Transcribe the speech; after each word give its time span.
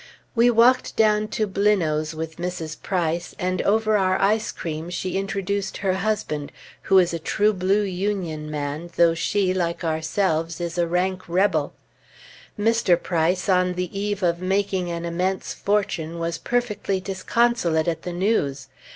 We 0.33 0.49
walked 0.49 0.95
down 0.95 1.27
to 1.27 1.45
Blineau's 1.45 2.15
with 2.15 2.37
Mrs. 2.37 2.81
Price, 2.81 3.35
and 3.37 3.61
over 3.61 3.97
our 3.97 4.19
ice 4.19 4.51
cream 4.51 4.89
she 4.89 5.15
introduced 5.15 5.77
her 5.77 5.93
husband, 5.93 6.51
who 6.81 6.97
is 6.97 7.13
a 7.13 7.19
true 7.19 7.53
blue 7.53 7.83
Union 7.83 8.49
man, 8.49 8.89
though 8.95 9.13
she, 9.13 9.53
like 9.53 9.83
ourselves, 9.83 10.59
is 10.59 10.79
a 10.79 10.87
rank 10.87 11.29
Rebel. 11.29 11.73
Mr. 12.57 12.99
Price, 12.99 13.47
on 13.47 13.73
the 13.75 13.95
eve 13.95 14.23
of 14.23 14.41
making 14.41 14.89
an 14.89 15.05
immense 15.05 15.53
fortune, 15.53 16.17
was 16.17 16.39
perfectly 16.39 16.99
disconsolate 16.99 17.87
at 17.87 18.01
the 18.01 18.11
news. 18.11 18.69